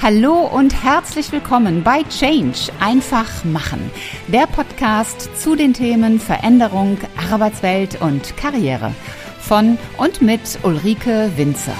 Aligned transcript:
Hallo 0.00 0.46
und 0.46 0.84
herzlich 0.84 1.32
willkommen 1.32 1.82
bei 1.82 2.04
Change 2.04 2.70
einfach 2.78 3.44
machen, 3.44 3.90
der 4.28 4.46
Podcast 4.46 5.28
zu 5.36 5.56
den 5.56 5.74
Themen 5.74 6.20
Veränderung, 6.20 6.98
Arbeitswelt 7.32 8.00
und 8.00 8.36
Karriere 8.36 8.94
von 9.40 9.76
und 9.96 10.22
mit 10.22 10.60
Ulrike 10.62 11.32
Winzer. 11.34 11.74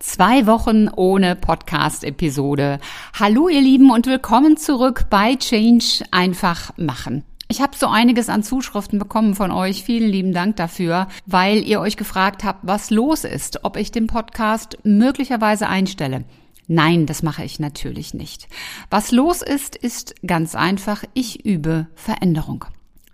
Zwei 0.00 0.46
Wochen 0.48 0.88
ohne 0.96 1.36
Podcast-Episode. 1.36 2.80
Hallo 3.20 3.48
ihr 3.48 3.60
Lieben 3.60 3.92
und 3.92 4.06
willkommen 4.08 4.56
zurück 4.56 5.04
bei 5.10 5.36
Change 5.36 6.02
einfach 6.10 6.76
machen. 6.76 7.22
Ich 7.50 7.62
habe 7.62 7.74
so 7.74 7.86
einiges 7.86 8.28
an 8.28 8.42
Zuschriften 8.42 8.98
bekommen 8.98 9.34
von 9.34 9.50
euch. 9.50 9.82
Vielen 9.82 10.10
lieben 10.10 10.34
Dank 10.34 10.56
dafür, 10.56 11.08
weil 11.24 11.66
ihr 11.66 11.80
euch 11.80 11.96
gefragt 11.96 12.44
habt, 12.44 12.60
was 12.66 12.90
los 12.90 13.24
ist, 13.24 13.64
ob 13.64 13.78
ich 13.78 13.90
den 13.90 14.06
Podcast 14.06 14.76
möglicherweise 14.84 15.66
einstelle. 15.66 16.24
Nein, 16.66 17.06
das 17.06 17.22
mache 17.22 17.44
ich 17.44 17.58
natürlich 17.58 18.12
nicht. 18.12 18.48
Was 18.90 19.12
los 19.12 19.40
ist, 19.40 19.76
ist 19.76 20.14
ganz 20.26 20.54
einfach, 20.54 21.04
ich 21.14 21.46
übe 21.46 21.86
Veränderung. 21.94 22.66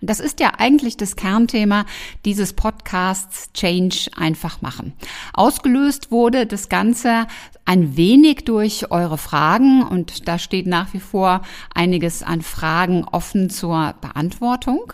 Das 0.06 0.20
ist 0.20 0.40
ja 0.40 0.52
eigentlich 0.58 0.96
das 0.96 1.16
Kernthema 1.16 1.84
dieses 2.24 2.52
Podcasts 2.52 3.52
Change 3.52 4.10
einfach 4.16 4.62
machen. 4.62 4.92
Ausgelöst 5.32 6.10
wurde 6.10 6.46
das 6.46 6.68
Ganze 6.68 7.26
ein 7.64 7.96
wenig 7.96 8.44
durch 8.44 8.90
eure 8.90 9.18
Fragen 9.18 9.82
und 9.82 10.28
da 10.28 10.38
steht 10.38 10.66
nach 10.66 10.92
wie 10.92 11.00
vor 11.00 11.42
einiges 11.74 12.22
an 12.22 12.42
Fragen 12.42 13.04
offen 13.04 13.50
zur 13.50 13.94
Beantwortung, 14.00 14.92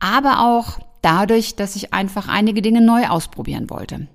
aber 0.00 0.40
auch 0.40 0.80
dadurch, 1.02 1.56
dass 1.56 1.76
ich 1.76 1.92
einfach 1.92 2.28
einige 2.28 2.62
Dinge 2.62 2.80
neu 2.80 3.06
ausprobieren 3.06 3.70
wollte. 3.70 4.08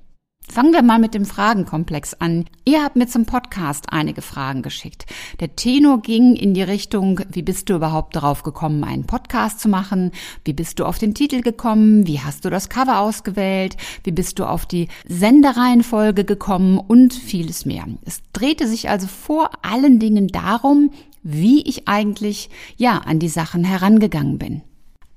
Fangen 0.58 0.74
wir 0.74 0.82
mal 0.82 0.98
mit 0.98 1.14
dem 1.14 1.24
Fragenkomplex 1.24 2.16
an. 2.16 2.46
Ihr 2.66 2.84
habt 2.84 2.96
mir 2.96 3.06
zum 3.06 3.28
Podcast 3.28 3.94
einige 3.94 4.23
Fragen 4.23 4.64
geschickt. 4.64 5.06
Der 5.40 5.56
Tenor 5.56 6.02
ging 6.02 6.36
in 6.36 6.56
die 6.56 6.64
Richtung, 6.64 7.20
wie 7.30 7.44
bist 7.44 7.70
du 7.70 7.76
überhaupt 7.76 8.16
darauf 8.16 8.42
gekommen, 8.42 8.84
einen 8.84 9.06
Podcast 9.06 9.59
zu 9.59 9.70
machen? 9.70 10.09
Wie 10.46 10.54
bist 10.54 10.80
du 10.80 10.86
auf 10.86 10.98
den 10.98 11.14
Titel 11.14 11.42
gekommen? 11.42 12.08
Wie 12.08 12.22
hast 12.22 12.44
du 12.44 12.50
das 12.50 12.70
Cover 12.70 13.02
ausgewählt? 13.02 13.78
Wie 14.04 14.12
bist 14.12 14.40
du 14.40 14.46
auf 14.46 14.66
die 14.66 14.88
Sendereihenfolge 15.08 16.26
gekommen? 16.26 16.80
Und 16.80 17.14
vieles 17.14 17.68
mehr. 17.68 17.86
Es 18.03 18.24
drehte 18.34 18.68
sich 18.68 18.90
also 18.90 19.06
vor 19.06 19.52
allen 19.62 20.00
Dingen 20.00 20.28
darum, 20.28 20.90
wie 21.22 21.62
ich 21.70 21.88
eigentlich, 21.88 22.50
ja, 22.78 22.98
an 22.98 23.20
die 23.20 23.30
Sachen 23.30 23.64
herangegangen 23.64 24.40
bin. 24.40 24.64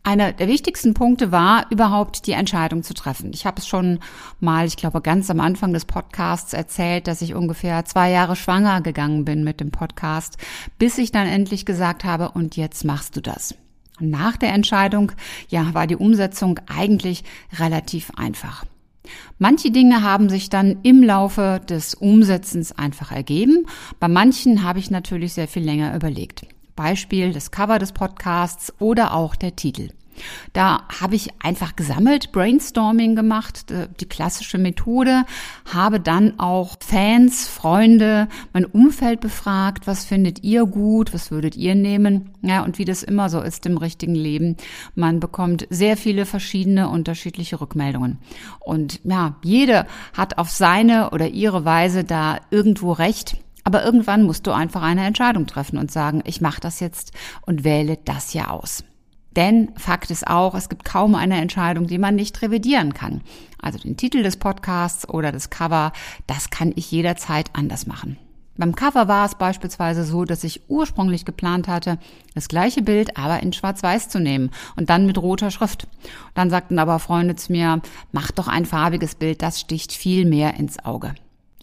Einer 0.02 0.32
der 0.32 0.48
wichtigsten 0.48 0.94
Punkte 0.94 1.30
war 1.30 1.66
überhaupt 1.70 2.26
die 2.26 2.32
Entscheidung 2.32 2.82
zu 2.82 2.94
treffen. 2.94 3.32
Ich 3.34 3.44
habe 3.44 3.60
es 3.60 3.68
schon 3.68 3.98
mal, 4.40 4.66
ich 4.66 4.76
glaube, 4.76 5.02
ganz 5.02 5.28
am 5.28 5.40
Anfang 5.40 5.74
des 5.74 5.84
Podcasts 5.84 6.54
erzählt, 6.54 7.06
dass 7.06 7.20
ich 7.20 7.34
ungefähr 7.34 7.84
zwei 7.84 8.10
Jahre 8.10 8.34
schwanger 8.34 8.80
gegangen 8.80 9.26
bin 9.26 9.44
mit 9.44 9.60
dem 9.60 9.70
Podcast, 9.70 10.38
bis 10.78 10.96
ich 10.96 11.12
dann 11.12 11.26
endlich 11.26 11.66
gesagt 11.66 12.04
habe, 12.04 12.30
und 12.30 12.56
jetzt 12.56 12.84
machst 12.84 13.16
du 13.16 13.20
das. 13.20 13.54
nach 14.02 14.38
der 14.38 14.54
Entscheidung, 14.54 15.12
ja, 15.48 15.74
war 15.74 15.86
die 15.86 15.96
Umsetzung 15.96 16.58
eigentlich 16.74 17.22
relativ 17.58 18.10
einfach. 18.16 18.64
Manche 19.38 19.70
Dinge 19.70 20.02
haben 20.02 20.30
sich 20.30 20.48
dann 20.48 20.78
im 20.82 21.02
Laufe 21.02 21.60
des 21.68 21.94
Umsetzens 21.94 22.72
einfach 22.72 23.12
ergeben. 23.12 23.66
Bei 23.98 24.08
manchen 24.08 24.62
habe 24.62 24.78
ich 24.78 24.90
natürlich 24.90 25.34
sehr 25.34 25.48
viel 25.48 25.64
länger 25.64 25.94
überlegt. 25.94 26.46
Beispiel 26.80 27.34
das 27.34 27.50
Cover 27.50 27.78
des 27.78 27.92
Podcasts 27.92 28.72
oder 28.78 29.12
auch 29.12 29.36
der 29.36 29.54
Titel. 29.54 29.90
Da 30.54 30.84
habe 31.00 31.14
ich 31.14 31.28
einfach 31.42 31.76
gesammelt, 31.76 32.32
Brainstorming 32.32 33.16
gemacht, 33.16 33.66
die 34.00 34.06
klassische 34.06 34.56
Methode, 34.56 35.24
habe 35.70 36.00
dann 36.00 36.40
auch 36.40 36.78
Fans, 36.80 37.48
Freunde, 37.48 38.28
mein 38.54 38.64
Umfeld 38.64 39.20
befragt, 39.20 39.86
was 39.86 40.06
findet 40.06 40.42
ihr 40.42 40.64
gut, 40.64 41.12
was 41.12 41.30
würdet 41.30 41.54
ihr 41.54 41.74
nehmen? 41.74 42.30
Ja, 42.40 42.64
und 42.64 42.78
wie 42.78 42.86
das 42.86 43.02
immer 43.02 43.28
so 43.28 43.42
ist 43.42 43.66
im 43.66 43.76
richtigen 43.76 44.14
Leben, 44.14 44.56
man 44.94 45.20
bekommt 45.20 45.66
sehr 45.68 45.98
viele 45.98 46.24
verschiedene, 46.24 46.88
unterschiedliche 46.88 47.60
Rückmeldungen. 47.60 48.18
Und 48.58 49.00
ja, 49.04 49.36
jede 49.42 49.86
hat 50.14 50.38
auf 50.38 50.48
seine 50.48 51.10
oder 51.10 51.28
ihre 51.28 51.66
Weise 51.66 52.04
da 52.04 52.38
irgendwo 52.50 52.92
recht. 52.92 53.36
Aber 53.64 53.84
irgendwann 53.84 54.22
musst 54.22 54.46
du 54.46 54.52
einfach 54.52 54.82
eine 54.82 55.06
Entscheidung 55.06 55.46
treffen 55.46 55.78
und 55.78 55.90
sagen, 55.90 56.22
ich 56.24 56.40
mache 56.40 56.60
das 56.60 56.80
jetzt 56.80 57.12
und 57.42 57.64
wähle 57.64 57.98
das 58.04 58.32
ja 58.32 58.48
aus. 58.48 58.84
Denn 59.36 59.70
Fakt 59.76 60.10
ist 60.10 60.26
auch, 60.26 60.54
es 60.54 60.68
gibt 60.68 60.84
kaum 60.84 61.14
eine 61.14 61.40
Entscheidung, 61.40 61.86
die 61.86 61.98
man 61.98 62.16
nicht 62.16 62.42
revidieren 62.42 62.94
kann. 62.94 63.20
Also 63.60 63.78
den 63.78 63.96
Titel 63.96 64.22
des 64.22 64.36
Podcasts 64.36 65.08
oder 65.08 65.30
das 65.30 65.50
Cover, 65.50 65.92
das 66.26 66.50
kann 66.50 66.72
ich 66.74 66.90
jederzeit 66.90 67.50
anders 67.52 67.86
machen. 67.86 68.18
Beim 68.56 68.74
Cover 68.74 69.08
war 69.08 69.24
es 69.24 69.36
beispielsweise 69.36 70.04
so, 70.04 70.24
dass 70.24 70.44
ich 70.44 70.68
ursprünglich 70.68 71.24
geplant 71.24 71.66
hatte, 71.66 71.98
das 72.34 72.48
gleiche 72.48 72.82
Bild 72.82 73.16
aber 73.16 73.42
in 73.42 73.54
Schwarz-Weiß 73.54 74.10
zu 74.10 74.20
nehmen 74.20 74.50
und 74.76 74.90
dann 74.90 75.06
mit 75.06 75.16
roter 75.16 75.50
Schrift. 75.50 75.86
Dann 76.34 76.50
sagten 76.50 76.78
aber 76.78 76.98
Freunde 76.98 77.36
zu 77.36 77.52
mir, 77.52 77.80
mach 78.12 78.32
doch 78.32 78.48
ein 78.48 78.66
farbiges 78.66 79.14
Bild, 79.14 79.40
das 79.40 79.60
sticht 79.60 79.92
viel 79.92 80.26
mehr 80.26 80.54
ins 80.54 80.84
Auge. 80.84 81.14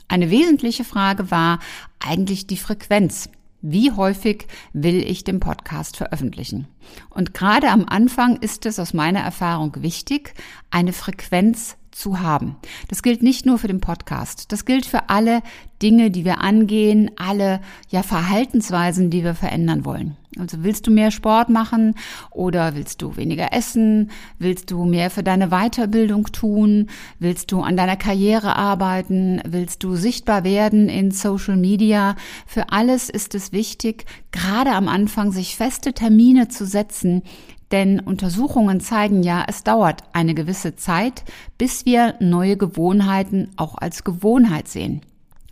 Eine 0.08 0.30
wesentliche 0.32 0.86
Frage 0.86 1.32
war 1.32 1.60
eigentlich 2.00 2.48
die 2.48 2.58
Frequenz. 2.58 3.30
Wie 3.62 3.92
häufig 3.92 4.48
will 4.72 5.04
ich 5.04 5.24
den 5.24 5.40
Podcast 5.40 5.98
veröffentlichen? 5.98 6.68
Und 7.10 7.34
gerade 7.34 7.70
am 7.70 7.86
Anfang 7.86 8.38
ist 8.38 8.66
es 8.66 8.80
aus 8.80 8.94
meiner 8.94 9.20
Erfahrung 9.20 9.74
wichtig, 9.80 10.34
eine 10.72 10.94
Frequenz 10.94 11.76
zu 11.92 12.20
haben. 12.22 12.56
Das 12.88 13.02
gilt 13.02 13.24
nicht 13.24 13.46
nur 13.46 13.58
für 13.58 13.68
den 13.68 13.82
Podcast. 13.82 14.52
Das 14.52 14.64
gilt 14.64 14.86
für 14.86 15.10
alle 15.10 15.42
Dinge, 15.82 16.12
die 16.12 16.24
wir 16.24 16.40
angehen, 16.40 17.12
alle 17.18 17.60
ja 17.90 18.04
Verhaltensweisen, 18.04 19.10
die 19.10 19.24
wir 19.24 19.34
verändern 19.34 19.84
wollen. 19.84 20.16
Also 20.40 20.64
willst 20.64 20.88
du 20.88 20.92
mehr 20.92 21.12
Sport 21.12 21.50
machen 21.50 21.96
oder 22.32 22.76
willst 22.76 23.02
du 23.02 23.16
weniger 23.18 23.54
essen? 23.54 24.12
Willst 24.40 24.72
du 24.72 24.86
mehr 24.86 25.10
für 25.10 25.24
deine 25.24 25.50
Weiterbildung 25.50 26.32
tun? 26.32 26.90
Willst 27.20 27.52
du 27.52 27.62
an 27.62 27.78
deiner 27.78 27.98
Karriere 27.98 28.56
arbeiten? 28.56 29.42
Willst 29.48 29.84
du 29.84 29.96
sichtbar 29.96 30.44
werden 30.44 30.90
in 30.90 31.12
Social 31.12 31.58
Media? 31.58 32.16
Für 32.46 32.72
alles 32.72 33.10
ist 33.10 33.36
es 33.36 33.52
wichtig, 33.52 34.06
gerade 34.32 34.72
am 34.72 34.88
Anfang 34.88 35.32
sich 35.32 35.56
feste 35.56 35.94
Termine 35.94 36.48
zu 36.48 36.66
setzen, 36.66 37.24
denn 37.72 38.00
Untersuchungen 38.00 38.80
zeigen 38.80 39.24
ja, 39.24 39.44
es 39.48 39.64
dauert 39.64 40.04
eine 40.14 40.34
gewisse 40.34 40.76
Zeit, 40.76 41.24
bis 41.58 41.86
wir 41.86 42.16
neue 42.20 42.56
Gewohnheiten 42.56 43.50
auch 43.58 43.76
als 43.78 44.04
Gewohnheit 44.04 44.68
sehen. 44.68 45.02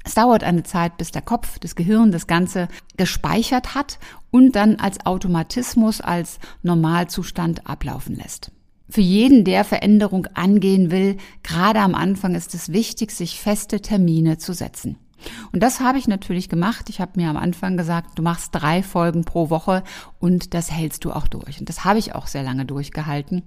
Es 0.05 0.13
dauert 0.13 0.43
eine 0.43 0.61
Zeit, 0.61 0.97
bis 0.97 1.09
der 1.09 1.23
Kopf, 1.23 1.57
das 1.57 1.75
Gehirn 1.75 2.11
das 2.11 2.27
Ganze 2.27 2.67
gespeichert 2.95 3.73
hat 3.73 3.97
und 4.29 4.55
dann 4.55 4.75
als 4.75 5.03
Automatismus, 5.05 5.99
als 5.99 6.39
Normalzustand 6.61 7.67
ablaufen 7.67 8.15
lässt. 8.15 8.51
Für 8.87 9.01
jeden, 9.01 9.43
der 9.45 9.63
Veränderung 9.63 10.27
angehen 10.35 10.91
will, 10.91 11.17
gerade 11.41 11.79
am 11.79 11.95
Anfang 11.95 12.35
ist 12.35 12.53
es 12.53 12.71
wichtig, 12.71 13.11
sich 13.11 13.39
feste 13.39 13.81
Termine 13.81 14.37
zu 14.37 14.53
setzen. 14.53 14.99
Und 15.51 15.63
das 15.63 15.79
habe 15.79 15.97
ich 15.97 16.07
natürlich 16.07 16.49
gemacht. 16.49 16.87
Ich 16.89 17.01
habe 17.01 17.13
mir 17.15 17.29
am 17.31 17.37
Anfang 17.37 17.77
gesagt, 17.77 18.19
du 18.19 18.21
machst 18.21 18.49
drei 18.53 18.83
Folgen 18.83 19.25
pro 19.25 19.49
Woche 19.49 19.83
und 20.19 20.53
das 20.53 20.71
hältst 20.71 21.03
du 21.03 21.11
auch 21.11 21.27
durch. 21.27 21.59
Und 21.59 21.67
das 21.67 21.83
habe 21.83 21.97
ich 21.97 22.13
auch 22.13 22.27
sehr 22.27 22.43
lange 22.43 22.65
durchgehalten. 22.65 23.41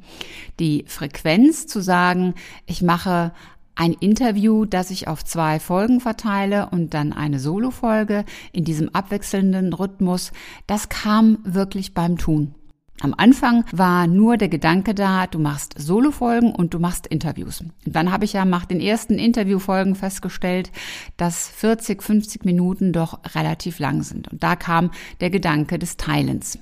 Die 0.59 0.85
Frequenz 0.89 1.69
zu 1.69 1.81
sagen, 1.81 2.35
ich 2.67 2.83
mache 2.83 3.33
ein 3.79 3.93
Interview, 3.93 4.65
das 4.65 4.91
ich 4.91 5.07
auf 5.07 5.25
zwei 5.25 5.61
Folgen 5.61 6.01
verteile 6.01 6.69
und 6.71 6.95
dann 6.95 7.13
eine 7.13 7.39
Solo-Folge 7.39 8.25
in 8.53 8.65
diesem 8.65 8.89
abwechselnden 8.93 9.73
Rhythmus, 9.73 10.33
das 10.67 10.89
kam 10.89 11.39
wirklich 11.45 11.95
beim 11.95 12.19
Tun. 12.19 12.55
Am 13.01 13.15
Anfang 13.17 13.65
war 13.71 14.09
nur 14.09 14.37
der 14.37 14.49
Gedanke 14.49 14.93
da, 14.93 15.29
du 15.29 15.39
machst 15.39 15.77
Solofolgen 15.79 16.51
und 16.51 16.75
du 16.75 16.81
machst 16.81 17.07
Interviews. 17.07 17.61
Und 17.61 17.73
dann 17.85 18.11
habe 18.11 18.25
ich 18.25 18.33
ja 18.33 18.45
nach 18.45 18.67
den 18.67 18.81
ersten 18.81 19.15
Interviewfolgen 19.15 19.95
festgestellt, 19.95 20.73
dass 21.17 21.49
40, 21.49 22.03
50 22.03 22.45
Minuten 22.45 22.93
doch 22.93 23.21
relativ 23.37 23.79
lang 23.79 24.03
sind. 24.03 24.27
Und 24.27 24.43
da 24.43 24.57
kam 24.57 24.91
der 25.21 25.31
Gedanke 25.31 25.79
des 25.79 25.97
Teilens. 25.97 26.59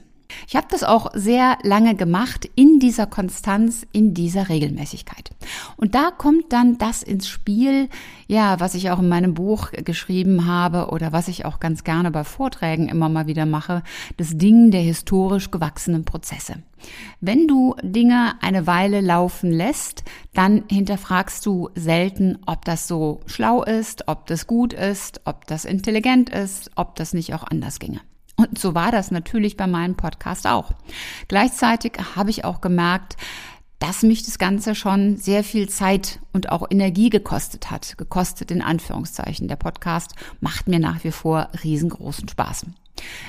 Ich 0.48 0.56
habe 0.56 0.66
das 0.70 0.84
auch 0.84 1.10
sehr 1.14 1.58
lange 1.62 1.94
gemacht 1.94 2.48
in 2.54 2.78
dieser 2.78 3.06
Konstanz, 3.06 3.86
in 3.92 4.14
dieser 4.14 4.48
Regelmäßigkeit. 4.48 5.30
Und 5.76 5.94
da 5.94 6.10
kommt 6.10 6.52
dann 6.52 6.78
das 6.78 7.02
ins 7.02 7.28
Spiel, 7.28 7.88
ja, 8.26 8.60
was 8.60 8.74
ich 8.74 8.90
auch 8.90 8.98
in 8.98 9.08
meinem 9.08 9.34
Buch 9.34 9.70
geschrieben 9.72 10.46
habe 10.46 10.88
oder 10.90 11.12
was 11.12 11.28
ich 11.28 11.44
auch 11.44 11.60
ganz 11.60 11.84
gerne 11.84 12.10
bei 12.10 12.24
Vorträgen 12.24 12.88
immer 12.88 13.08
mal 13.08 13.26
wieder 13.26 13.46
mache, 13.46 13.82
das 14.16 14.36
Ding 14.36 14.70
der 14.70 14.82
historisch 14.82 15.50
gewachsenen 15.50 16.04
Prozesse. 16.04 16.56
Wenn 17.20 17.48
du 17.48 17.74
Dinge 17.82 18.34
eine 18.40 18.66
Weile 18.66 19.00
laufen 19.00 19.50
lässt, 19.50 20.04
dann 20.34 20.64
hinterfragst 20.68 21.44
du 21.46 21.70
selten, 21.74 22.38
ob 22.46 22.64
das 22.64 22.86
so 22.86 23.20
schlau 23.26 23.62
ist, 23.62 24.08
ob 24.08 24.26
das 24.26 24.46
gut 24.46 24.72
ist, 24.72 25.22
ob 25.24 25.46
das 25.46 25.64
intelligent 25.64 26.30
ist, 26.30 26.70
ob 26.76 26.96
das 26.96 27.14
nicht 27.14 27.34
auch 27.34 27.44
anders 27.44 27.78
ginge. 27.78 28.00
Und 28.36 28.58
so 28.58 28.74
war 28.74 28.92
das 28.92 29.10
natürlich 29.10 29.56
bei 29.56 29.66
meinem 29.66 29.96
Podcast 29.96 30.46
auch. 30.46 30.72
Gleichzeitig 31.28 31.92
habe 32.14 32.30
ich 32.30 32.44
auch 32.44 32.60
gemerkt, 32.60 33.16
dass 33.78 34.02
mich 34.02 34.24
das 34.24 34.38
Ganze 34.38 34.74
schon 34.74 35.16
sehr 35.16 35.44
viel 35.44 35.68
Zeit 35.68 36.20
und 36.32 36.50
auch 36.50 36.66
Energie 36.70 37.10
gekostet 37.10 37.70
hat. 37.70 37.98
Gekostet 37.98 38.50
in 38.50 38.62
Anführungszeichen. 38.62 39.48
Der 39.48 39.56
Podcast 39.56 40.14
macht 40.40 40.68
mir 40.68 40.78
nach 40.78 41.04
wie 41.04 41.10
vor 41.10 41.48
riesengroßen 41.62 42.28
Spaß. 42.28 42.66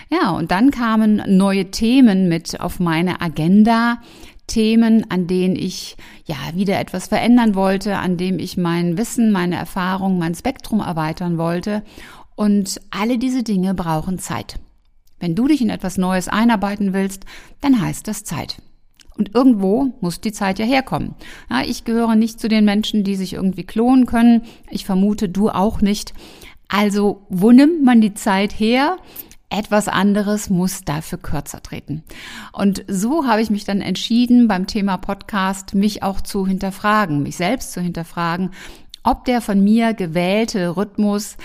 Ja, 0.10 0.32
und 0.32 0.52
dann 0.52 0.72
kamen 0.72 1.22
neue 1.38 1.72
Themen 1.72 2.30
mit 2.30 2.62
auf 2.62 2.80
meine 2.80 3.22
Agenda. 3.22 4.02
Themen, 4.48 5.12
an 5.12 5.28
denen 5.28 5.58
ich 5.58 5.98
ja 6.26 6.38
wieder 6.54 6.80
etwas 6.80 7.08
verändern 7.08 7.54
wollte, 7.54 7.98
an 7.98 8.16
dem 8.16 8.40
ich 8.40 8.56
mein 8.56 8.98
Wissen, 8.98 9.34
meine 9.34 9.58
Erfahrung, 9.58 10.18
mein 10.18 10.36
Spektrum 10.36 10.80
erweitern 10.80 11.38
wollte. 11.38 11.84
Und 12.36 12.80
alle 12.90 13.18
diese 13.18 13.44
Dinge 13.44 13.74
brauchen 13.74 14.20
Zeit. 14.20 14.58
Wenn 15.20 15.36
du 15.36 15.48
dich 15.48 15.62
in 15.62 15.70
etwas 15.70 15.98
Neues 15.98 16.28
einarbeiten 16.28 16.94
willst, 16.94 17.26
dann 17.62 17.82
heißt 17.82 18.08
das 18.08 18.24
Zeit. 18.24 18.62
Und 19.18 19.34
irgendwo 19.34 19.94
muss 20.00 20.22
die 20.22 20.32
Zeit 20.32 20.60
ja 20.60 20.66
herkommen. 20.66 21.16
Ja, 21.50 21.62
ich 21.62 21.86
gehöre 21.86 22.16
nicht 22.16 22.40
zu 22.40 22.48
den 22.48 22.66
Menschen, 22.66 23.04
die 23.04 23.16
sich 23.16 23.34
irgendwie 23.34 23.64
klonen 23.64 24.06
können. 24.06 24.44
Ich 24.70 24.86
vermute, 24.86 25.28
du 25.28 25.50
auch 25.50 25.82
nicht. 25.82 26.14
Also, 26.68 27.26
wo 27.30 27.52
nimmt 27.52 27.84
man 27.84 28.00
die 28.00 28.14
Zeit 28.14 28.52
her? 28.60 28.98
Etwas 29.50 29.88
anderes 29.88 30.50
muss 30.50 30.82
dafür 30.84 31.18
kürzer 31.18 31.64
treten. 31.64 32.04
Und 32.52 32.84
so 32.88 33.26
habe 33.26 33.42
ich 33.42 33.50
mich 33.50 33.64
dann 33.64 33.82
entschieden, 33.82 34.48
beim 34.48 34.68
Thema 34.68 34.98
Podcast 34.98 35.74
mich 35.74 36.04
auch 36.04 36.20
zu 36.20 36.46
hinterfragen, 36.46 37.24
mich 37.24 37.38
selbst 37.38 37.72
zu 37.72 37.80
hinterfragen, 37.80 38.52
ob 39.04 39.24
der 39.24 39.40
von 39.40 39.64
mir 39.64 39.94
gewählte 39.94 40.76
Rhythmus 40.76 41.38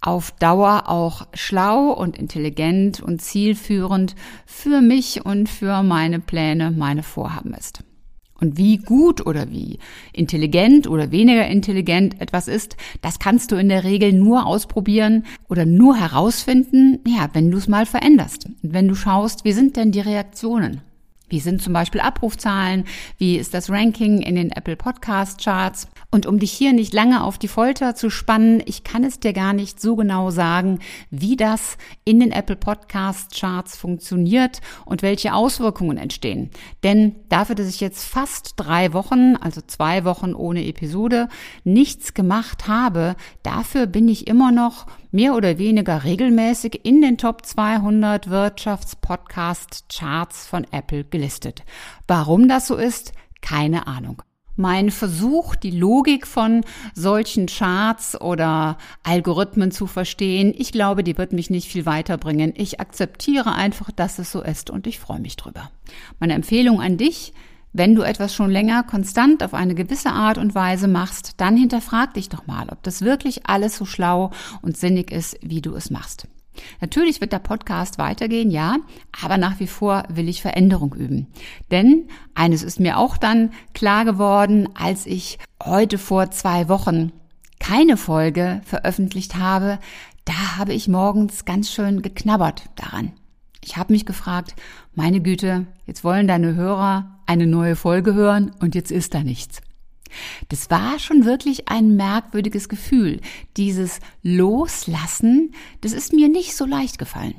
auf 0.00 0.32
Dauer 0.32 0.88
auch 0.88 1.26
schlau 1.34 1.92
und 1.92 2.18
intelligent 2.18 3.00
und 3.00 3.20
zielführend 3.20 4.14
für 4.46 4.80
mich 4.80 5.24
und 5.24 5.48
für 5.48 5.82
meine 5.82 6.20
Pläne, 6.20 6.70
meine 6.70 7.02
Vorhaben 7.02 7.52
ist. 7.54 7.84
Und 8.40 8.56
wie 8.56 8.78
gut 8.78 9.26
oder 9.26 9.50
wie 9.50 9.78
intelligent 10.14 10.86
oder 10.86 11.10
weniger 11.10 11.46
intelligent 11.46 12.20
etwas 12.22 12.48
ist, 12.48 12.76
das 13.02 13.18
kannst 13.18 13.52
du 13.52 13.56
in 13.56 13.68
der 13.68 13.84
Regel 13.84 14.14
nur 14.14 14.46
ausprobieren 14.46 15.24
oder 15.48 15.66
nur 15.66 15.96
herausfinden, 15.96 17.00
ja, 17.06 17.28
wenn 17.34 17.50
du 17.50 17.58
es 17.58 17.68
mal 17.68 17.84
veränderst. 17.84 18.46
Und 18.46 18.72
wenn 18.72 18.88
du 18.88 18.94
schaust, 18.94 19.44
wie 19.44 19.52
sind 19.52 19.76
denn 19.76 19.92
die 19.92 20.00
Reaktionen? 20.00 20.80
Wie 21.30 21.38
sind 21.38 21.62
zum 21.62 21.72
Beispiel 21.72 22.00
Abrufzahlen? 22.00 22.84
Wie 23.16 23.36
ist 23.36 23.54
das 23.54 23.70
Ranking 23.70 24.20
in 24.20 24.34
den 24.34 24.50
Apple 24.50 24.74
Podcast 24.74 25.42
Charts? 25.42 25.86
Und 26.10 26.26
um 26.26 26.40
dich 26.40 26.50
hier 26.50 26.72
nicht 26.72 26.92
lange 26.92 27.22
auf 27.22 27.38
die 27.38 27.46
Folter 27.46 27.94
zu 27.94 28.10
spannen, 28.10 28.60
ich 28.66 28.82
kann 28.82 29.04
es 29.04 29.20
dir 29.20 29.32
gar 29.32 29.52
nicht 29.52 29.80
so 29.80 29.94
genau 29.94 30.30
sagen, 30.30 30.80
wie 31.10 31.36
das 31.36 31.78
in 32.04 32.18
den 32.18 32.32
Apple 32.32 32.56
Podcast 32.56 33.38
Charts 33.38 33.76
funktioniert 33.76 34.60
und 34.84 35.02
welche 35.02 35.32
Auswirkungen 35.32 35.98
entstehen. 35.98 36.50
Denn 36.82 37.14
dafür, 37.28 37.54
dass 37.54 37.68
ich 37.68 37.80
jetzt 37.80 38.02
fast 38.02 38.54
drei 38.56 38.92
Wochen, 38.92 39.36
also 39.36 39.60
zwei 39.64 40.04
Wochen 40.04 40.34
ohne 40.34 40.66
Episode, 40.66 41.28
nichts 41.62 42.12
gemacht 42.12 42.66
habe, 42.66 43.14
dafür 43.44 43.86
bin 43.86 44.08
ich 44.08 44.26
immer 44.26 44.50
noch 44.50 44.86
mehr 45.10 45.34
oder 45.34 45.58
weniger 45.58 46.04
regelmäßig 46.04 46.80
in 46.84 47.00
den 47.00 47.18
Top 47.18 47.44
200 47.44 48.30
Wirtschaftspodcast-Charts 48.30 50.46
von 50.46 50.64
Apple 50.70 51.04
gelistet. 51.04 51.64
Warum 52.06 52.48
das 52.48 52.66
so 52.66 52.76
ist, 52.76 53.12
keine 53.40 53.86
Ahnung. 53.86 54.22
Mein 54.56 54.90
Versuch, 54.90 55.56
die 55.56 55.70
Logik 55.70 56.26
von 56.26 56.62
solchen 56.94 57.46
Charts 57.46 58.20
oder 58.20 58.76
Algorithmen 59.02 59.70
zu 59.70 59.86
verstehen, 59.86 60.52
ich 60.54 60.72
glaube, 60.72 61.02
die 61.02 61.16
wird 61.16 61.32
mich 61.32 61.48
nicht 61.48 61.68
viel 61.68 61.86
weiterbringen. 61.86 62.52
Ich 62.56 62.78
akzeptiere 62.78 63.54
einfach, 63.54 63.90
dass 63.90 64.18
es 64.18 64.30
so 64.30 64.42
ist 64.42 64.68
und 64.68 64.86
ich 64.86 64.98
freue 64.98 65.20
mich 65.20 65.36
drüber. 65.36 65.70
Meine 66.18 66.34
Empfehlung 66.34 66.82
an 66.82 66.98
dich, 66.98 67.32
wenn 67.72 67.94
du 67.94 68.02
etwas 68.02 68.34
schon 68.34 68.50
länger 68.50 68.82
konstant 68.82 69.42
auf 69.42 69.54
eine 69.54 69.74
gewisse 69.74 70.10
Art 70.10 70.38
und 70.38 70.54
Weise 70.54 70.88
machst, 70.88 71.34
dann 71.36 71.56
hinterfrag 71.56 72.14
dich 72.14 72.28
doch 72.28 72.46
mal, 72.46 72.68
ob 72.70 72.82
das 72.82 73.02
wirklich 73.02 73.46
alles 73.46 73.76
so 73.76 73.84
schlau 73.84 74.30
und 74.62 74.76
sinnig 74.76 75.10
ist, 75.12 75.38
wie 75.42 75.60
du 75.60 75.74
es 75.74 75.90
machst. 75.90 76.26
Natürlich 76.80 77.20
wird 77.20 77.32
der 77.32 77.38
Podcast 77.38 77.98
weitergehen, 77.98 78.50
ja, 78.50 78.76
aber 79.22 79.38
nach 79.38 79.60
wie 79.60 79.66
vor 79.66 80.04
will 80.08 80.28
ich 80.28 80.42
Veränderung 80.42 80.94
üben. 80.94 81.28
Denn 81.70 82.08
eines 82.34 82.62
ist 82.62 82.80
mir 82.80 82.98
auch 82.98 83.16
dann 83.16 83.50
klar 83.72 84.04
geworden, 84.04 84.68
als 84.74 85.06
ich 85.06 85.38
heute 85.62 85.96
vor 85.96 86.30
zwei 86.30 86.68
Wochen 86.68 87.12
keine 87.60 87.96
Folge 87.96 88.62
veröffentlicht 88.64 89.36
habe, 89.36 89.78
da 90.24 90.56
habe 90.56 90.72
ich 90.72 90.88
morgens 90.88 91.44
ganz 91.44 91.70
schön 91.70 92.02
geknabbert 92.02 92.64
daran. 92.76 93.12
Ich 93.62 93.76
habe 93.76 93.92
mich 93.92 94.06
gefragt, 94.06 94.54
meine 94.94 95.20
Güte, 95.20 95.66
jetzt 95.86 96.04
wollen 96.04 96.26
deine 96.26 96.54
Hörer 96.54 97.20
eine 97.26 97.46
neue 97.46 97.76
Folge 97.76 98.14
hören 98.14 98.52
und 98.60 98.74
jetzt 98.74 98.90
ist 98.90 99.14
da 99.14 99.22
nichts. 99.22 99.60
Das 100.48 100.70
war 100.70 100.98
schon 100.98 101.24
wirklich 101.24 101.68
ein 101.68 101.94
merkwürdiges 101.96 102.68
Gefühl. 102.68 103.20
Dieses 103.56 104.00
Loslassen, 104.22 105.54
das 105.82 105.92
ist 105.92 106.12
mir 106.12 106.28
nicht 106.28 106.56
so 106.56 106.64
leicht 106.64 106.98
gefallen. 106.98 107.34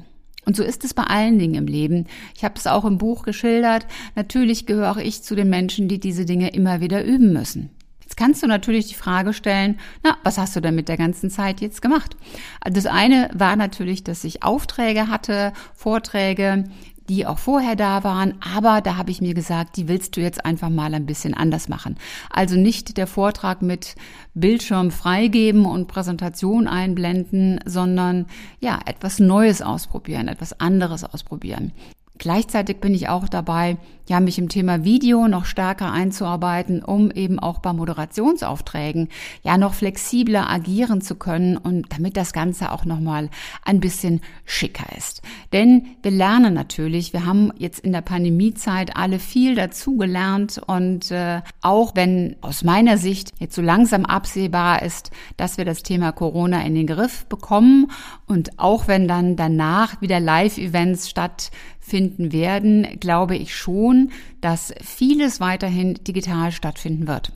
Und 0.45 0.55
so 0.55 0.63
ist 0.63 0.83
es 0.83 0.93
bei 0.93 1.03
allen 1.03 1.37
Dingen 1.37 1.55
im 1.55 1.67
Leben. 1.67 2.07
Ich 2.35 2.43
habe 2.43 2.55
es 2.57 2.65
auch 2.67 2.85
im 2.85 2.97
Buch 2.97 3.23
geschildert. 3.23 3.85
Natürlich 4.15 4.65
gehöre 4.65 4.97
ich 4.97 5.21
zu 5.21 5.35
den 5.35 5.49
Menschen, 5.49 5.87
die 5.87 5.99
diese 5.99 6.25
Dinge 6.25 6.49
immer 6.53 6.81
wieder 6.81 7.03
üben 7.03 7.31
müssen. 7.33 7.69
Jetzt 8.11 8.17
kannst 8.17 8.43
du 8.43 8.47
natürlich 8.47 8.87
die 8.87 8.95
Frage 8.95 9.31
stellen, 9.31 9.79
na, 10.03 10.17
was 10.25 10.37
hast 10.37 10.53
du 10.53 10.59
denn 10.59 10.75
mit 10.75 10.89
der 10.89 10.97
ganzen 10.97 11.29
Zeit 11.29 11.61
jetzt 11.61 11.81
gemacht? 11.81 12.17
Das 12.61 12.85
eine 12.85 13.29
war 13.33 13.55
natürlich, 13.55 14.03
dass 14.03 14.25
ich 14.25 14.43
Aufträge 14.43 15.07
hatte, 15.07 15.53
Vorträge, 15.73 16.65
die 17.07 17.25
auch 17.25 17.39
vorher 17.39 17.77
da 17.77 18.03
waren, 18.03 18.33
aber 18.41 18.81
da 18.81 18.97
habe 18.97 19.11
ich 19.11 19.21
mir 19.21 19.33
gesagt, 19.33 19.77
die 19.77 19.87
willst 19.87 20.17
du 20.17 20.19
jetzt 20.19 20.43
einfach 20.43 20.67
mal 20.67 20.93
ein 20.93 21.05
bisschen 21.05 21.33
anders 21.33 21.69
machen. 21.69 21.95
Also 22.29 22.57
nicht 22.57 22.97
der 22.97 23.07
Vortrag 23.07 23.61
mit 23.61 23.95
Bildschirm 24.33 24.91
freigeben 24.91 25.63
und 25.63 25.87
Präsentation 25.87 26.67
einblenden, 26.67 27.61
sondern 27.63 28.25
ja, 28.59 28.77
etwas 28.87 29.19
Neues 29.19 29.61
ausprobieren, 29.61 30.27
etwas 30.27 30.59
anderes 30.59 31.05
ausprobieren. 31.05 31.71
Gleichzeitig 32.17 32.81
bin 32.81 32.93
ich 32.93 33.07
auch 33.07 33.29
dabei, 33.29 33.77
ja, 34.11 34.19
mich 34.19 34.37
im 34.37 34.49
Thema 34.49 34.83
Video 34.83 35.29
noch 35.29 35.45
stärker 35.45 35.89
einzuarbeiten, 35.89 36.83
um 36.83 37.11
eben 37.11 37.39
auch 37.39 37.59
bei 37.59 37.71
Moderationsaufträgen 37.71 39.07
ja 39.41 39.57
noch 39.57 39.73
flexibler 39.73 40.49
agieren 40.49 40.99
zu 40.99 41.15
können 41.15 41.55
und 41.55 41.93
damit 41.93 42.17
das 42.17 42.33
Ganze 42.33 42.73
auch 42.73 42.83
nochmal 42.83 43.29
ein 43.63 43.79
bisschen 43.79 44.19
schicker 44.43 44.97
ist. 44.97 45.21
Denn 45.53 45.95
wir 46.03 46.11
lernen 46.11 46.53
natürlich, 46.53 47.13
wir 47.13 47.25
haben 47.25 47.53
jetzt 47.57 47.79
in 47.79 47.93
der 47.93 48.01
Pandemiezeit 48.01 48.97
alle 48.97 49.17
viel 49.17 49.55
dazu 49.55 49.95
gelernt 49.95 50.59
und 50.67 51.09
äh, 51.11 51.39
auch 51.61 51.95
wenn 51.95 52.35
aus 52.41 52.65
meiner 52.65 52.97
Sicht 52.97 53.31
jetzt 53.39 53.55
so 53.55 53.61
langsam 53.61 54.03
absehbar 54.03 54.81
ist, 54.81 55.11
dass 55.37 55.57
wir 55.57 55.63
das 55.63 55.83
Thema 55.83 56.11
Corona 56.11 56.65
in 56.65 56.75
den 56.75 56.87
Griff 56.87 57.27
bekommen 57.27 57.89
und 58.27 58.59
auch 58.59 58.89
wenn 58.89 59.07
dann 59.07 59.37
danach 59.37 60.01
wieder 60.01 60.19
Live-Events 60.19 61.09
statt 61.09 61.49
finden 61.79 62.31
werden, 62.31 62.87
glaube 62.99 63.35
ich 63.35 63.55
schon, 63.55 64.00
dass 64.39 64.73
vieles 64.81 65.39
weiterhin 65.39 65.95
digital 65.95 66.51
stattfinden 66.51 67.07
wird. 67.07 67.31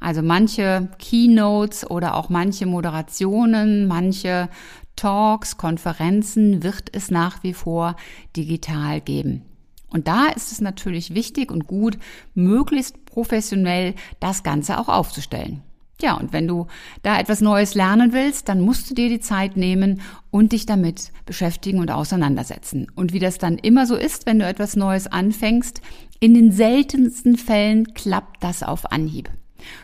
Also 0.00 0.22
manche 0.22 0.88
Keynotes 0.98 1.90
oder 1.90 2.14
auch 2.14 2.28
manche 2.28 2.66
Moderationen, 2.66 3.86
manche 3.86 4.48
Talks, 4.96 5.56
Konferenzen 5.56 6.62
wird 6.62 6.94
es 6.94 7.10
nach 7.10 7.42
wie 7.42 7.54
vor 7.54 7.96
digital 8.36 9.00
geben. 9.00 9.42
Und 9.88 10.08
da 10.08 10.26
ist 10.26 10.52
es 10.52 10.60
natürlich 10.60 11.14
wichtig 11.14 11.50
und 11.50 11.66
gut, 11.66 11.98
möglichst 12.34 13.04
professionell 13.06 13.94
das 14.20 14.42
Ganze 14.42 14.78
auch 14.78 14.88
aufzustellen. 14.88 15.62
Ja, 16.04 16.18
und 16.18 16.34
wenn 16.34 16.46
du 16.46 16.66
da 17.00 17.18
etwas 17.18 17.40
Neues 17.40 17.74
lernen 17.74 18.12
willst, 18.12 18.50
dann 18.50 18.60
musst 18.60 18.90
du 18.90 18.94
dir 18.94 19.08
die 19.08 19.20
Zeit 19.20 19.56
nehmen 19.56 20.02
und 20.30 20.52
dich 20.52 20.66
damit 20.66 21.12
beschäftigen 21.24 21.78
und 21.78 21.90
auseinandersetzen. 21.90 22.88
Und 22.94 23.14
wie 23.14 23.20
das 23.20 23.38
dann 23.38 23.56
immer 23.56 23.86
so 23.86 23.96
ist, 23.96 24.26
wenn 24.26 24.38
du 24.38 24.44
etwas 24.44 24.76
Neues 24.76 25.06
anfängst, 25.06 25.80
in 26.20 26.34
den 26.34 26.52
seltensten 26.52 27.38
Fällen 27.38 27.94
klappt 27.94 28.44
das 28.44 28.62
auf 28.62 28.92
Anhieb. 28.92 29.30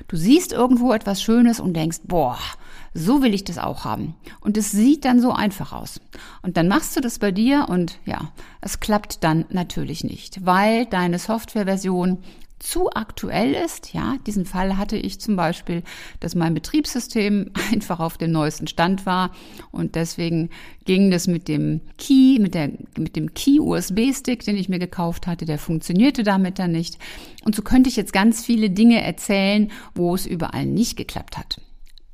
Du 0.08 0.16
siehst 0.18 0.52
irgendwo 0.52 0.92
etwas 0.92 1.22
Schönes 1.22 1.58
und 1.58 1.72
denkst, 1.72 2.00
boah, 2.04 2.36
so 2.92 3.22
will 3.22 3.32
ich 3.32 3.44
das 3.44 3.56
auch 3.56 3.86
haben. 3.86 4.14
Und 4.42 4.58
es 4.58 4.72
sieht 4.72 5.06
dann 5.06 5.22
so 5.22 5.32
einfach 5.32 5.72
aus. 5.72 6.02
Und 6.42 6.58
dann 6.58 6.68
machst 6.68 6.94
du 6.96 7.00
das 7.00 7.18
bei 7.18 7.32
dir 7.32 7.64
und 7.70 7.98
ja, 8.04 8.30
es 8.60 8.78
klappt 8.78 9.24
dann 9.24 9.46
natürlich 9.48 10.04
nicht, 10.04 10.44
weil 10.44 10.84
deine 10.84 11.18
Softwareversion 11.18 12.18
zu 12.60 12.90
aktuell 12.90 13.54
ist. 13.54 13.92
Ja, 13.92 14.16
diesen 14.26 14.44
Fall 14.44 14.76
hatte 14.76 14.96
ich 14.96 15.20
zum 15.20 15.34
Beispiel, 15.34 15.82
dass 16.20 16.36
mein 16.36 16.54
Betriebssystem 16.54 17.50
einfach 17.72 17.98
auf 17.98 18.18
dem 18.18 18.30
neuesten 18.30 18.68
Stand 18.68 19.06
war 19.06 19.32
und 19.72 19.96
deswegen 19.96 20.50
ging 20.84 21.10
das 21.10 21.26
mit 21.26 21.48
dem 21.48 21.80
Key, 21.98 22.38
mit 22.38 22.54
der, 22.54 22.70
mit 22.96 23.16
dem 23.16 23.34
Key 23.34 23.58
USB 23.58 24.12
Stick, 24.14 24.44
den 24.44 24.56
ich 24.56 24.68
mir 24.68 24.78
gekauft 24.78 25.26
hatte, 25.26 25.46
der 25.46 25.58
funktionierte 25.58 26.22
damit 26.22 26.58
dann 26.58 26.72
nicht. 26.72 26.98
Und 27.44 27.54
so 27.54 27.62
könnte 27.62 27.88
ich 27.88 27.96
jetzt 27.96 28.12
ganz 28.12 28.44
viele 28.44 28.70
Dinge 28.70 29.02
erzählen, 29.02 29.70
wo 29.94 30.14
es 30.14 30.26
überall 30.26 30.66
nicht 30.66 30.96
geklappt 30.96 31.38
hat. 31.38 31.60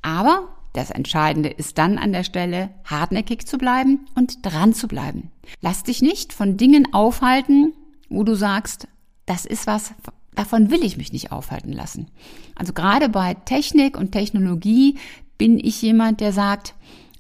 Aber 0.03 0.49
das 0.73 0.91
Entscheidende 0.91 1.49
ist 1.49 1.79
dann 1.79 1.97
an 1.97 2.13
der 2.13 2.23
Stelle, 2.23 2.69
hartnäckig 2.85 3.47
zu 3.47 3.57
bleiben 3.57 4.07
und 4.15 4.45
dran 4.45 4.75
zu 4.75 4.89
bleiben. 4.89 5.31
Lass 5.63 5.85
dich 5.85 6.03
nicht 6.03 6.35
von 6.35 6.59
Dingen 6.59 6.93
aufhalten, 6.93 7.73
wo 8.11 8.23
du 8.23 8.35
sagst, 8.35 8.87
das 9.25 9.47
ist 9.47 9.67
was, 9.67 9.95
davon 10.37 10.71
will 10.71 10.85
ich 10.85 10.97
mich 10.97 11.13
nicht 11.13 11.33
aufhalten 11.33 11.73
lassen. 11.73 12.09
Also 12.55 12.73
gerade 12.73 13.09
bei 13.09 13.35
Technik 13.35 13.97
und 13.97 14.13
Technologie 14.13 14.97
bin 15.39 15.59
ich 15.59 15.83
jemand, 15.83 16.21
der 16.21 16.33
sagt, 16.33 16.75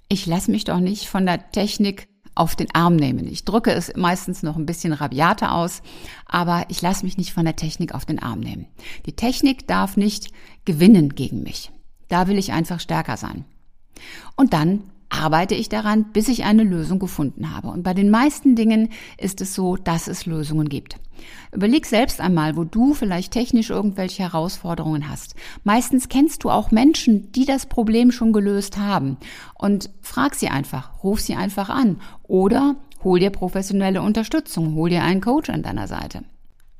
ich 0.08 0.26
lasse 0.26 0.50
mich 0.50 0.64
doch 0.64 0.78
nicht 0.78 1.08
von 1.08 1.26
der 1.26 1.50
Technik 1.50 2.08
auf 2.36 2.54
den 2.54 2.72
Arm 2.74 2.96
nehmen. 2.96 3.26
Ich 3.26 3.44
drücke 3.44 3.72
es 3.72 3.92
meistens 3.96 4.42
noch 4.42 4.56
ein 4.56 4.66
bisschen 4.66 4.92
rabiater 4.92 5.54
aus, 5.54 5.82
aber 6.26 6.66
ich 6.68 6.82
lasse 6.82 7.04
mich 7.04 7.16
nicht 7.16 7.32
von 7.32 7.44
der 7.44 7.56
Technik 7.56 7.94
auf 7.94 8.04
den 8.04 8.22
Arm 8.22 8.40
nehmen. 8.40 8.66
Die 9.06 9.16
Technik 9.16 9.66
darf 9.66 9.96
nicht 9.96 10.30
gewinnen 10.64 11.14
gegen 11.14 11.42
mich. 11.42 11.72
Da 12.08 12.28
will 12.28 12.38
ich 12.38 12.52
einfach 12.52 12.78
stärker 12.78 13.16
sein. 13.16 13.44
Und 14.36 14.52
dann 14.52 14.82
arbeite 15.20 15.54
ich 15.54 15.68
daran, 15.68 16.12
bis 16.12 16.28
ich 16.28 16.44
eine 16.44 16.62
Lösung 16.62 16.98
gefunden 16.98 17.54
habe. 17.54 17.68
Und 17.68 17.82
bei 17.82 17.94
den 17.94 18.10
meisten 18.10 18.54
Dingen 18.56 18.90
ist 19.18 19.40
es 19.40 19.54
so, 19.54 19.76
dass 19.76 20.08
es 20.08 20.26
Lösungen 20.26 20.68
gibt. 20.68 20.98
Überleg 21.52 21.86
selbst 21.86 22.20
einmal, 22.20 22.56
wo 22.56 22.64
du 22.64 22.94
vielleicht 22.94 23.32
technisch 23.32 23.70
irgendwelche 23.70 24.22
Herausforderungen 24.22 25.08
hast. 25.08 25.34
Meistens 25.64 26.08
kennst 26.08 26.44
du 26.44 26.50
auch 26.50 26.70
Menschen, 26.70 27.32
die 27.32 27.44
das 27.44 27.66
Problem 27.66 28.12
schon 28.12 28.32
gelöst 28.32 28.78
haben. 28.78 29.16
Und 29.54 29.90
frag 30.02 30.34
sie 30.34 30.48
einfach, 30.48 31.02
ruf 31.02 31.20
sie 31.20 31.34
einfach 31.34 31.70
an 31.70 32.00
oder 32.22 32.76
hol 33.02 33.18
dir 33.18 33.30
professionelle 33.30 34.02
Unterstützung, 34.02 34.74
hol 34.74 34.90
dir 34.90 35.02
einen 35.02 35.20
Coach 35.20 35.50
an 35.50 35.62
deiner 35.62 35.88
Seite. 35.88 36.24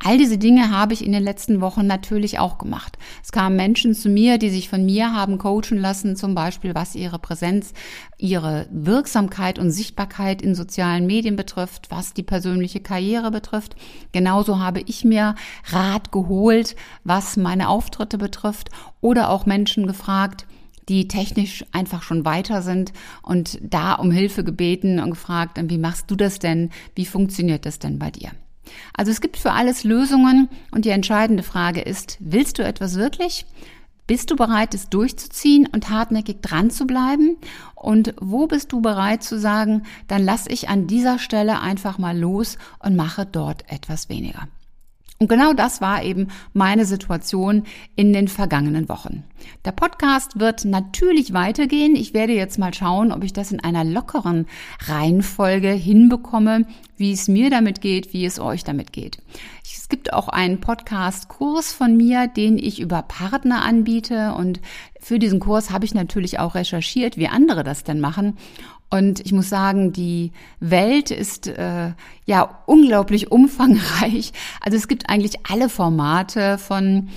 All 0.07 0.17
diese 0.17 0.37
Dinge 0.37 0.71
habe 0.71 0.93
ich 0.93 1.05
in 1.05 1.11
den 1.11 1.21
letzten 1.21 1.59
Wochen 1.59 1.85
natürlich 1.85 2.39
auch 2.39 2.59
gemacht. 2.59 2.97
Es 3.21 3.33
kamen 3.33 3.57
Menschen 3.57 3.93
zu 3.93 4.07
mir, 4.07 4.37
die 4.37 4.49
sich 4.49 4.69
von 4.69 4.85
mir 4.85 5.11
haben 5.11 5.37
coachen 5.37 5.77
lassen, 5.77 6.15
zum 6.15 6.33
Beispiel 6.33 6.73
was 6.73 6.95
ihre 6.95 7.19
Präsenz, 7.19 7.73
ihre 8.17 8.67
Wirksamkeit 8.71 9.59
und 9.59 9.71
Sichtbarkeit 9.71 10.41
in 10.41 10.55
sozialen 10.55 11.07
Medien 11.07 11.35
betrifft, 11.35 11.91
was 11.91 12.13
die 12.13 12.23
persönliche 12.23 12.79
Karriere 12.79 13.31
betrifft. 13.31 13.75
Genauso 14.13 14.59
habe 14.59 14.79
ich 14.85 15.03
mir 15.03 15.35
Rat 15.65 16.13
geholt, 16.13 16.77
was 17.03 17.35
meine 17.35 17.67
Auftritte 17.67 18.17
betrifft 18.17 18.69
oder 19.01 19.29
auch 19.29 19.45
Menschen 19.45 19.87
gefragt, 19.87 20.47
die 20.87 21.09
technisch 21.09 21.65
einfach 21.73 22.01
schon 22.01 22.23
weiter 22.23 22.61
sind 22.61 22.93
und 23.23 23.59
da 23.61 23.95
um 23.95 24.11
Hilfe 24.11 24.45
gebeten 24.45 25.01
und 25.01 25.09
gefragt, 25.09 25.59
wie 25.61 25.77
machst 25.77 26.09
du 26.09 26.15
das 26.15 26.39
denn? 26.39 26.69
Wie 26.95 27.05
funktioniert 27.05 27.65
das 27.65 27.79
denn 27.79 27.99
bei 27.99 28.09
dir? 28.09 28.31
Also 28.93 29.11
es 29.11 29.21
gibt 29.21 29.37
für 29.37 29.51
alles 29.51 29.83
Lösungen 29.83 30.49
und 30.71 30.85
die 30.85 30.89
entscheidende 30.89 31.43
Frage 31.43 31.81
ist, 31.81 32.17
willst 32.19 32.59
du 32.59 32.63
etwas 32.63 32.95
wirklich? 32.95 33.45
Bist 34.07 34.31
du 34.31 34.37
bereit, 34.37 34.73
es 34.73 34.87
durchzuziehen 34.89 35.67
und 35.67 35.89
hartnäckig 35.89 36.41
dran 36.41 36.71
zu 36.71 36.87
bleiben? 36.87 37.35
Und 37.75 38.13
wo 38.19 38.47
bist 38.47 38.71
du 38.71 38.81
bereit 38.81 39.21
zu 39.21 39.37
sagen, 39.37 39.83
dann 40.07 40.23
lass 40.23 40.47
ich 40.47 40.69
an 40.69 40.87
dieser 40.87 41.19
Stelle 41.19 41.59
einfach 41.59 41.97
mal 41.97 42.17
los 42.17 42.57
und 42.79 42.95
mache 42.95 43.25
dort 43.25 43.69
etwas 43.69 44.07
weniger? 44.07 44.47
Und 45.19 45.29
genau 45.29 45.53
das 45.53 45.81
war 45.81 46.03
eben 46.03 46.27
meine 46.53 46.85
Situation 46.85 47.63
in 47.95 48.13
den 48.13 48.27
vergangenen 48.27 48.87
Wochen. 48.87 49.23
Der 49.65 49.71
Podcast 49.71 50.39
wird 50.39 50.63
natürlich 50.63 51.33
weitergehen. 51.33 51.95
Ich 51.95 52.13
werde 52.13 52.33
jetzt 52.33 52.59
mal 52.59 52.73
schauen, 52.73 53.11
ob 53.11 53.23
ich 53.23 53.33
das 53.33 53.51
in 53.51 53.59
einer 53.59 53.83
lockeren 53.83 54.45
Reihenfolge 54.85 55.71
hinbekomme, 55.71 56.67
wie 56.97 57.13
es 57.13 57.27
mir 57.27 57.49
damit 57.49 57.81
geht, 57.81 58.13
wie 58.13 58.25
es 58.25 58.39
euch 58.39 58.63
damit 58.63 58.93
geht. 58.93 59.17
Es 59.63 59.89
gibt 59.89 60.13
auch 60.13 60.27
einen 60.27 60.59
Podcast-Kurs 60.59 61.73
von 61.73 61.97
mir, 61.97 62.27
den 62.27 62.57
ich 62.57 62.79
über 62.79 63.01
Partner 63.01 63.63
anbiete 63.63 64.33
und 64.33 64.59
für 64.99 65.17
diesen 65.17 65.39
Kurs 65.39 65.71
habe 65.71 65.85
ich 65.85 65.93
natürlich 65.93 66.39
auch 66.39 66.55
recherchiert, 66.55 67.17
wie 67.17 67.29
andere 67.29 67.63
das 67.63 67.83
denn 67.83 68.01
machen. 68.01 68.37
Und 68.89 69.19
ich 69.25 69.33
muss 69.33 69.49
sagen, 69.49 69.91
die 69.91 70.31
Welt 70.59 71.11
ist 71.11 71.47
äh, 71.47 71.91
ja 72.25 72.63
unglaublich 72.65 73.31
umfangreich. 73.31 74.31
Also 74.61 74.77
es 74.77 74.87
gibt 74.87 75.09
eigentlich 75.09 75.35
alle 75.49 75.69
Formate 75.69 76.57
von 76.57 77.09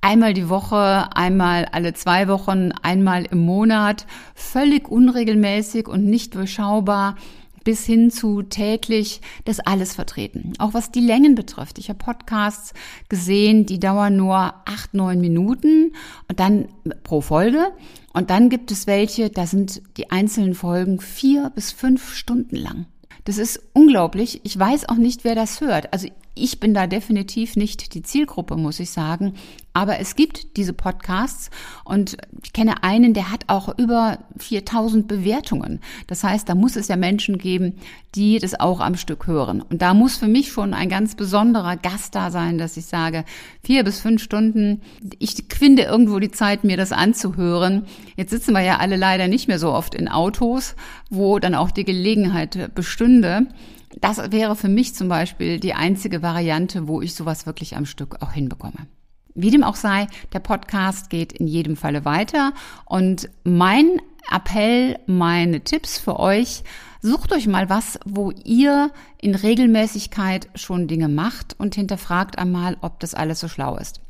einmal 0.00 0.34
die 0.34 0.48
Woche, 0.48 1.08
einmal 1.14 1.66
alle 1.72 1.92
zwei 1.94 2.28
Wochen, 2.28 2.70
einmal 2.82 3.24
im 3.24 3.38
Monat, 3.38 4.06
völlig 4.34 4.88
unregelmäßig 4.88 5.88
und 5.88 6.04
nicht 6.04 6.34
durchschaubar 6.36 7.16
bis 7.66 7.84
hin 7.84 8.12
zu 8.12 8.42
täglich 8.42 9.20
das 9.44 9.58
alles 9.58 9.92
vertreten. 9.92 10.52
Auch 10.58 10.72
was 10.72 10.92
die 10.92 11.00
Längen 11.00 11.34
betrifft. 11.34 11.78
Ich 11.78 11.88
habe 11.88 11.98
Podcasts 11.98 12.72
gesehen, 13.08 13.66
die 13.66 13.80
dauern 13.80 14.16
nur 14.16 14.36
acht, 14.36 14.94
neun 14.94 15.20
Minuten 15.20 15.92
und 16.28 16.38
dann 16.38 16.68
pro 17.02 17.20
Folge. 17.20 17.72
Und 18.12 18.30
dann 18.30 18.50
gibt 18.50 18.70
es 18.70 18.86
welche, 18.86 19.30
da 19.30 19.48
sind 19.48 19.82
die 19.96 20.12
einzelnen 20.12 20.54
Folgen 20.54 21.00
vier 21.00 21.50
bis 21.56 21.72
fünf 21.72 22.14
Stunden 22.14 22.54
lang. 22.54 22.86
Das 23.24 23.36
ist 23.36 23.60
unglaublich. 23.72 24.40
Ich 24.44 24.56
weiß 24.56 24.88
auch 24.88 24.94
nicht, 24.94 25.24
wer 25.24 25.34
das 25.34 25.60
hört. 25.60 25.92
Also 25.92 26.06
ich 26.36 26.60
bin 26.60 26.74
da 26.74 26.86
definitiv 26.86 27.56
nicht 27.56 27.94
die 27.94 28.02
Zielgruppe, 28.02 28.56
muss 28.56 28.78
ich 28.78 28.90
sagen. 28.90 29.34
Aber 29.72 29.98
es 29.98 30.16
gibt 30.16 30.56
diese 30.56 30.72
Podcasts 30.72 31.50
und 31.84 32.16
ich 32.42 32.52
kenne 32.52 32.82
einen, 32.82 33.12
der 33.12 33.30
hat 33.30 33.44
auch 33.48 33.76
über 33.78 34.20
4000 34.38 35.06
Bewertungen. 35.06 35.80
Das 36.06 36.24
heißt, 36.24 36.48
da 36.48 36.54
muss 36.54 36.76
es 36.76 36.88
ja 36.88 36.96
Menschen 36.96 37.36
geben, 37.36 37.74
die 38.14 38.38
das 38.38 38.58
auch 38.58 38.80
am 38.80 38.96
Stück 38.96 39.26
hören. 39.26 39.60
Und 39.60 39.82
da 39.82 39.92
muss 39.92 40.16
für 40.16 40.28
mich 40.28 40.50
schon 40.50 40.72
ein 40.72 40.88
ganz 40.88 41.14
besonderer 41.14 41.76
Gast 41.76 42.14
da 42.14 42.30
sein, 42.30 42.56
dass 42.56 42.78
ich 42.78 42.86
sage, 42.86 43.24
vier 43.62 43.84
bis 43.84 44.00
fünf 44.00 44.22
Stunden, 44.22 44.80
ich 45.18 45.44
finde 45.50 45.82
irgendwo 45.82 46.18
die 46.20 46.30
Zeit, 46.30 46.64
mir 46.64 46.78
das 46.78 46.92
anzuhören. 46.92 47.84
Jetzt 48.16 48.30
sitzen 48.30 48.52
wir 48.52 48.62
ja 48.62 48.78
alle 48.78 48.96
leider 48.96 49.28
nicht 49.28 49.48
mehr 49.48 49.58
so 49.58 49.72
oft 49.72 49.94
in 49.94 50.08
Autos, 50.08 50.74
wo 51.10 51.38
dann 51.38 51.54
auch 51.54 51.70
die 51.70 51.84
Gelegenheit 51.84 52.74
bestünde. 52.74 53.46
Das 53.94 54.30
wäre 54.32 54.56
für 54.56 54.68
mich 54.68 54.94
zum 54.94 55.08
Beispiel 55.08 55.60
die 55.60 55.74
einzige 55.74 56.22
Variante, 56.22 56.88
wo 56.88 57.00
ich 57.00 57.14
sowas 57.14 57.46
wirklich 57.46 57.76
am 57.76 57.86
Stück 57.86 58.22
auch 58.22 58.32
hinbekomme. 58.32 58.86
Wie 59.34 59.50
dem 59.50 59.64
auch 59.64 59.76
sei, 59.76 60.06
der 60.32 60.40
Podcast 60.40 61.10
geht 61.10 61.32
in 61.32 61.46
jedem 61.46 61.76
Falle 61.76 62.04
weiter 62.04 62.52
und 62.86 63.28
mein 63.44 64.00
Appell, 64.30 64.98
meine 65.06 65.60
Tipps 65.60 65.98
für 65.98 66.18
euch, 66.18 66.64
sucht 67.00 67.32
euch 67.32 67.46
mal 67.46 67.68
was, 67.68 67.98
wo 68.04 68.32
ihr 68.44 68.90
in 69.20 69.34
Regelmäßigkeit 69.34 70.48
schon 70.54 70.88
Dinge 70.88 71.08
macht 71.08 71.54
und 71.58 71.74
hinterfragt 71.74 72.38
einmal, 72.38 72.76
ob 72.80 72.98
das 73.00 73.14
alles 73.14 73.40
so 73.40 73.48
schlau 73.48 73.76
ist. 73.76 74.00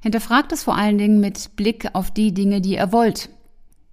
Hinterfragt 0.00 0.52
es 0.52 0.62
vor 0.62 0.76
allen 0.76 0.96
Dingen 0.96 1.20
mit 1.20 1.56
Blick 1.56 1.88
auf 1.92 2.10
die 2.10 2.32
Dinge, 2.32 2.60
die 2.60 2.76
ihr 2.76 2.92
wollt. 2.92 3.28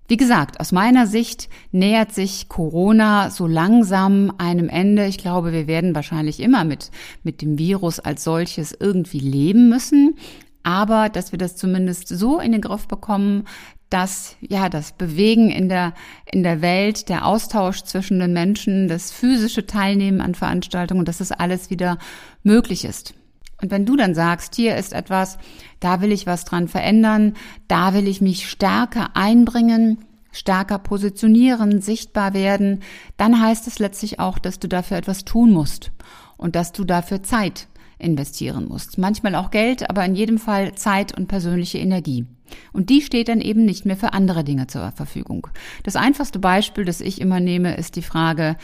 Wie 0.08 0.18
gesagt, 0.18 0.60
aus 0.60 0.72
meiner 0.72 1.08
Sicht 1.08 1.50
nähert 1.72 2.14
sich 2.14 2.48
Corona 2.48 3.32
so 3.32 3.48
langsam 3.48 4.32
einem 4.38 4.70
Ende. 4.70 5.08
Ich 5.08 5.18
glaube, 5.18 5.52
wir 5.52 5.66
werden 5.66 5.96
wahrscheinlich 5.96 6.40
immer 6.40 6.64
mit, 6.64 6.92
mit 7.24 7.42
dem 7.42 7.58
Virus 7.58 8.00
als 8.00 8.24
solches 8.24 8.76
irgendwie 8.80 9.20
leben 9.20 9.68
müssen. 9.68 10.16
Aber 10.62 11.10
dass 11.10 11.32
wir 11.32 11.40
das 11.40 11.56
zumindest 11.56 12.08
so 12.08 12.40
in 12.40 12.52
den 12.52 12.62
Griff 12.62 12.88
bekommen, 12.88 13.46
dass 13.90 14.36
ja 14.42 14.70
das 14.70 14.92
Bewegen 14.92 15.50
in 15.50 15.70
der 15.70 15.94
in 16.32 16.44
der 16.44 16.62
Welt, 16.62 17.10
der 17.10 17.26
Austausch 17.26 17.84
zwischen 17.84 18.20
den 18.20 18.34
Menschen, 18.34 18.88
das 18.88 19.12
physische 19.12 19.66
Teilnehmen 19.66 20.22
an 20.22 20.36
Veranstaltungen, 20.36 21.06
dass 21.06 21.20
das 21.20 21.32
alles 21.32 21.70
wieder 21.70 21.98
möglich 22.44 22.86
ist. 22.86 23.14
Und 23.62 23.72
wenn 23.72 23.86
du 23.86 23.96
dann 23.96 24.16
sagst, 24.16 24.56
hier 24.56 24.76
ist 24.76 24.94
etwas, 24.94 25.38
da 25.80 26.02
will 26.02 26.12
ich 26.12 26.28
was 26.28 26.46
dran 26.46 26.68
verändern, 26.68 27.34
da 27.68 27.94
will 27.94 28.08
ich 28.08 28.22
mich 28.22 28.50
stärker 28.50 29.16
einbringen, 29.16 30.00
stärker 30.32 30.80
positionieren, 30.80 31.82
sichtbar 31.82 32.34
werden, 32.34 32.82
dann 33.18 33.42
heißt 33.42 33.68
es 33.68 33.80
letztlich 33.80 34.20
auch, 34.20 34.40
dass 34.40 34.60
du 34.60 34.68
dafür 34.68 34.98
etwas 34.98 35.24
tun 35.26 35.52
musst 35.52 35.92
und 36.38 36.56
dass 36.56 36.74
du 36.74 36.84
dafür 36.84 37.24
Zeit 37.24 37.68
investieren 37.98 38.68
musst. 38.68 38.98
Manchmal 38.98 39.36
auch 39.36 39.52
Geld, 39.52 39.90
aber 39.90 40.04
in 40.04 40.16
jedem 40.16 40.38
Fall 40.38 40.76
Zeit 40.76 41.18
und 41.18 41.28
persönliche 41.28 41.78
Energie. 41.78 42.26
Und 42.74 42.90
die 42.90 43.02
steht 43.02 43.30
dann 43.30 43.42
eben 43.42 43.66
nicht 43.66 43.86
mehr 43.86 43.98
für 43.98 44.14
andere 44.14 44.44
Dinge 44.44 44.68
zur 44.68 44.92
Verfügung. 44.92 45.48
Das 45.84 45.96
einfachste 45.96 46.40
Beispiel, 46.40 46.86
das 46.86 47.02
ich 47.02 47.22
immer 47.22 47.40
nehme, 47.40 47.76
ist 47.76 47.96
die 47.96 48.02
Frage, 48.02 48.58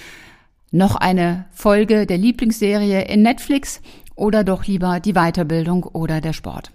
noch 0.72 0.96
eine 0.96 1.46
Folge 1.52 2.06
der 2.06 2.18
Lieblingsserie 2.18 3.02
in 3.02 3.22
Netflix 3.24 3.82
oder 4.16 4.44
doch 4.44 4.66
lieber 4.66 5.00
die 5.00 5.14
Weiterbildung 5.14 5.84
oder 5.84 6.22
der 6.22 6.34
Sport. 6.34 6.72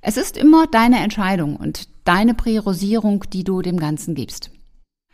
Es 0.00 0.16
ist 0.16 0.36
immer 0.36 0.66
deine 0.66 1.00
Entscheidung 1.00 1.56
und 1.56 1.88
deine 2.04 2.34
Priorisierung, 2.34 3.24
die 3.32 3.44
du 3.44 3.60
dem 3.62 3.78
Ganzen 3.78 4.14
gibst. 4.14 4.50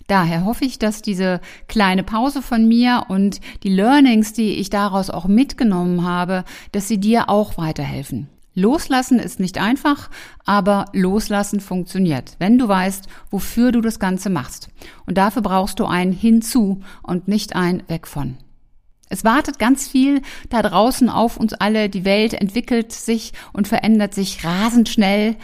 Daher 0.07 0.45
hoffe 0.45 0.65
ich, 0.65 0.79
dass 0.79 1.03
diese 1.03 1.41
kleine 1.67 2.05
Pause 2.05 2.41
von 2.41 2.69
mir 2.69 3.07
und 3.09 3.41
die 3.65 3.71
Learnings, 3.71 4.33
die 4.33 4.53
ich 4.53 4.71
daraus 4.71 5.11
auch 5.11 5.27
mitgenommen 5.27 6.05
habe, 6.05 6.45
dass 6.71 6.87
sie 6.87 6.99
dir 6.99 7.29
auch 7.29 7.59
weiterhelfen. 7.59 8.29
Loslassen 8.55 9.19
ist 9.19 9.41
nicht 9.41 9.59
einfach, 9.59 10.09
aber 10.47 10.87
loslassen 10.93 11.61
funktioniert, 11.61 12.37
wenn 12.39 12.57
du 12.57 12.69
weißt, 12.69 13.07
wofür 13.31 13.71
du 13.71 13.83
das 13.83 13.99
Ganze 13.99 14.31
machst. 14.31 14.71
Und 15.05 15.19
dafür 15.19 15.43
brauchst 15.43 15.79
du 15.79 15.85
ein 15.85 16.13
Hinzu 16.13 16.81
und 17.03 17.29
nicht 17.29 17.55
ein 17.55 17.83
Weg 17.89 18.07
von. 18.07 18.39
Es 19.09 19.25
wartet 19.25 19.59
ganz 19.59 19.89
viel 19.89 20.23
da 20.49 20.63
draußen 20.63 21.09
auf 21.09 21.37
uns 21.37 21.53
alle. 21.55 21.89
Die 21.89 22.05
Welt 22.05 22.35
entwickelt 22.35 22.93
sich 22.93 23.33
und 23.53 23.69
verändert 23.69 24.15
sich 24.15 24.45
rasend 24.45 24.89
schnell. 24.89 25.37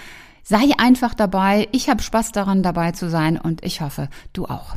Sei 0.42 0.71
einfach 0.78 1.14
dabei. 1.14 1.69
Ich 1.73 1.88
habe 1.88 2.02
Spaß 2.02 2.33
daran, 2.33 2.62
dabei 2.62 2.92
zu 2.92 3.09
sein 3.09 3.38
und 3.38 3.64
ich 3.64 3.81
hoffe, 3.81 4.09
du 4.33 4.47
auch. 4.47 4.76